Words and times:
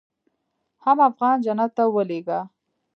حم 0.83 0.97
افغان 1.09 1.35
جنت 1.45 1.71
ته 1.77 1.83
ولېږه. 1.95 2.39